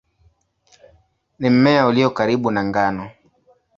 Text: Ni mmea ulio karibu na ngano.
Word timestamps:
Ni 1.39 1.49
mmea 1.49 1.87
ulio 1.87 2.09
karibu 2.09 2.51
na 2.51 2.63
ngano. 2.63 3.09